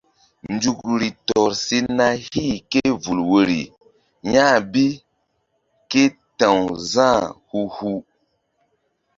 [0.53, 3.61] Nzukri tɔr si na hih ké vul woiri
[4.33, 4.85] ya̧h bi
[5.91, 6.03] ké
[6.37, 6.59] ta̧w
[6.93, 7.91] Za̧h hu hu.